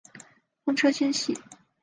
[0.63, 1.37] 风车星系。